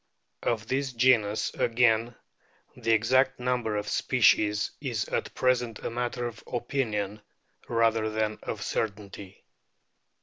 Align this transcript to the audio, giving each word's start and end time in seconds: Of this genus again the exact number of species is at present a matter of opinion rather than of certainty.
Of 0.41 0.65
this 0.67 0.93
genus 0.93 1.53
again 1.53 2.15
the 2.75 2.91
exact 2.91 3.39
number 3.39 3.75
of 3.77 3.87
species 3.87 4.71
is 4.81 5.07
at 5.09 5.35
present 5.35 5.77
a 5.85 5.91
matter 5.91 6.25
of 6.25 6.43
opinion 6.51 7.21
rather 7.67 8.09
than 8.09 8.39
of 8.41 8.63
certainty. 8.63 9.43